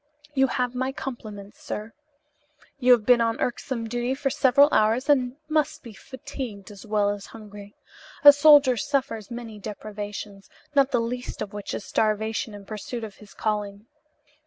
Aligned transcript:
You 0.33 0.47
have 0.47 0.73
my 0.73 0.91
compliments, 0.91 1.61
sir. 1.61 1.93
You 2.79 2.91
have 2.93 3.05
been 3.05 3.21
on 3.21 3.39
irksome 3.39 3.87
duty 3.87 4.15
for 4.15 4.31
several 4.31 4.67
hours 4.71 5.07
and 5.07 5.35
must 5.47 5.83
be 5.83 5.93
fatigued 5.93 6.71
as 6.71 6.87
well 6.87 7.11
as 7.11 7.27
hungry. 7.27 7.75
A 8.23 8.33
soldier 8.33 8.77
suffers 8.77 9.29
many 9.29 9.59
deprivations, 9.59 10.49
not 10.73 10.89
the 10.89 10.99
least 10.99 11.39
of 11.43 11.53
which 11.53 11.75
is 11.75 11.85
starvation 11.85 12.55
in 12.55 12.65
pursuit 12.65 13.03
of 13.03 13.17
his 13.17 13.35
calling. 13.35 13.85